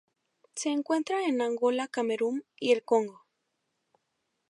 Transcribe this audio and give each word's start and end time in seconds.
Se 0.55 0.69
encuentra 0.69 1.25
en 1.27 1.43
Angola 1.43 1.87
Camerún 1.87 2.43
y 2.59 2.71
el 2.71 2.83
Congo. 2.83 3.23